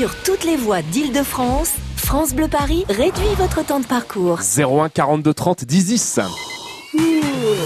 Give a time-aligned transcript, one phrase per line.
[0.00, 4.38] Sur toutes les voies d'Île-de-France, France Bleu Paris réduit votre temps de parcours.
[4.40, 6.20] 01 42 30 10 10.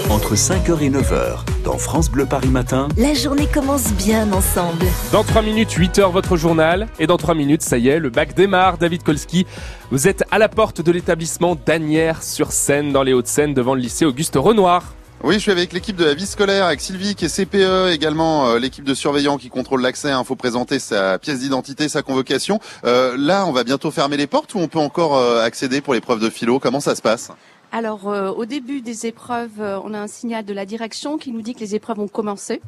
[0.09, 4.85] Entre 5h et 9h, dans France Bleu Paris Matin, La journée commence bien ensemble.
[5.13, 6.89] Dans 3 minutes, 8 heures, votre journal.
[6.99, 8.77] Et dans 3 minutes, ça y est, le bac démarre.
[8.77, 9.45] David Kolski,
[9.89, 13.79] vous êtes à la porte de l'établissement d'Anières sur Seine, dans les Hauts-de-Seine, devant le
[13.79, 14.83] lycée Auguste Renoir.
[15.23, 18.49] Oui, je suis avec l'équipe de la vie scolaire, avec Sylvie qui est CPE, également
[18.49, 20.11] euh, l'équipe de surveillants qui contrôle l'accès.
[20.11, 22.59] Il faut présenter sa pièce d'identité, sa convocation.
[22.83, 25.93] Euh, là, on va bientôt fermer les portes ou on peut encore euh, accéder pour
[25.93, 26.59] l'épreuve de philo?
[26.59, 27.31] Comment ça se passe?
[27.77, 31.33] Alors, euh, au début des épreuves, euh, on a un signal de la direction qui
[31.33, 32.61] nous dit que les épreuves ont commencé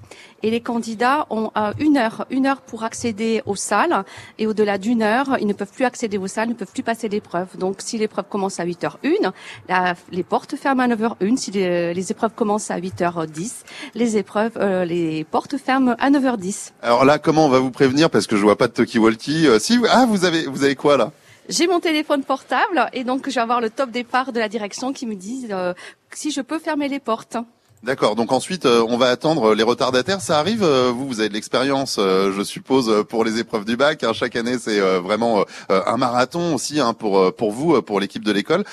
[0.43, 4.03] et les candidats ont euh, une heure, une heure pour accéder aux salles
[4.37, 7.07] et au-delà d'une heure, ils ne peuvent plus accéder aux salles, ne peuvent plus passer
[7.07, 7.57] l'épreuve.
[7.57, 9.31] Donc, si l'épreuve commence à 8h01,
[9.69, 11.37] la- les portes ferment à 9h01.
[11.37, 13.63] Si les, épreuves commencent à 8h10,
[13.95, 16.73] les épreuves, les portes ferment à 9h10.
[16.81, 18.09] Alors là, comment on va vous prévenir?
[18.09, 19.47] Parce que je vois pas de talkie-walkie.
[19.47, 21.13] Euh, si, ah, vous avez, vous avez quoi là?
[21.49, 24.91] J'ai mon téléphone portable et donc je vais avoir le top départ de la direction
[24.91, 25.73] qui me dit euh,
[26.11, 27.37] si je peux fermer les portes.
[27.83, 28.15] D'accord.
[28.15, 30.19] Donc ensuite, euh, on va attendre les retardataires.
[30.19, 30.63] Ça arrive.
[30.63, 34.03] euh, vous, vous avez de l'expérience, euh, je suppose, euh, pour les épreuves du bac.
[34.03, 34.13] hein.
[34.13, 38.25] Chaque année, c'est euh, vraiment euh, un marathon aussi hein, pour pour vous, pour l'équipe
[38.25, 38.65] de l'école.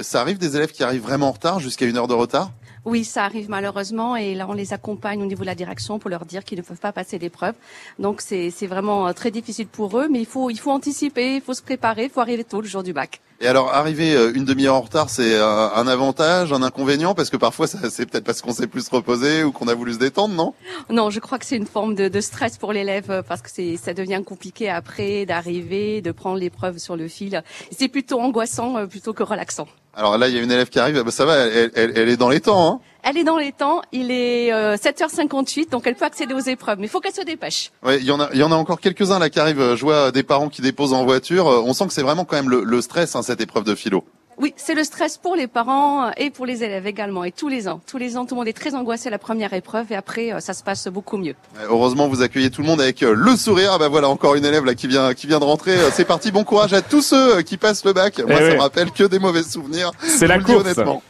[0.00, 2.50] Ça arrive des élèves qui arrivent vraiment en retard, jusqu'à une heure de retard?
[2.84, 6.10] Oui, ça arrive malheureusement et là on les accompagne au niveau de la direction pour
[6.10, 7.54] leur dire qu'ils ne peuvent pas passer l'épreuve.
[7.98, 11.40] Donc c'est vraiment euh, très difficile pour eux, mais il faut il faut anticiper, il
[11.40, 13.20] faut se préparer, il faut arriver tôt le jour du bac.
[13.40, 17.30] Et alors, arriver euh, une demi-heure en retard, c'est un, un avantage, un inconvénient, parce
[17.30, 20.34] que parfois, c'est peut-être parce qu'on s'est plus reposé ou qu'on a voulu se détendre,
[20.34, 20.54] non?
[20.88, 23.50] Non, je crois que c'est une forme de, de stress pour l'élève euh, parce que
[23.76, 27.42] ça devient compliqué après d'arriver, de prendre l'épreuve sur le fil.
[27.76, 29.66] C'est plutôt angoissant euh, plutôt que relaxant.
[29.96, 31.00] Alors là, il y a une élève qui arrive.
[31.02, 32.66] Bah, ça va, elle, elle- elle est dans les temps.
[32.68, 36.38] Hein Elle est dans les temps, il est euh, 7h58 donc elle peut accéder aux
[36.38, 37.70] épreuves, mais il faut qu'elle se dépêche.
[37.82, 39.74] Ouais, il y en a, il y en a encore quelques-uns là qui arrivent.
[39.74, 41.46] Je vois des parents qui déposent en voiture.
[41.48, 43.74] Euh, On sent que c'est vraiment quand même le, le stress, hein, cette épreuve de
[43.74, 44.04] philo.
[44.38, 47.24] Oui, c'est le stress pour les parents et pour les élèves également.
[47.24, 49.18] Et tous les ans, tous les ans, tout le monde est très angoissé à la
[49.18, 51.34] première épreuve et après, euh, ça se passe beaucoup mieux.
[51.68, 53.70] Heureusement, vous accueillez tout le monde avec euh, le sourire.
[53.74, 55.72] Ah bah voilà, encore une élève là qui vient, qui vient de rentrer.
[55.78, 58.18] Euh, C'est parti, bon courage à tous ceux qui passent le bac.
[58.18, 58.54] Moi, Eh ça oui.
[58.56, 59.92] me rappelle que des mauvais souvenirs.
[60.00, 60.64] C'est la course.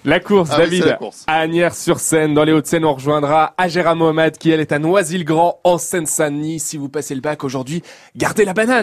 [0.05, 0.85] La course, Ah David.
[0.85, 1.25] la course.
[1.27, 5.79] À Agnières-sur-Seine, dans les Hauts-de-Seine, on rejoindra Agera Mohamed, qui elle est à Noisy-le-Grand, en
[5.79, 6.61] Seine-Saint-Denis.
[6.61, 7.83] Si vous passez le bac aujourd'hui,
[8.17, 8.83] gardez la banane.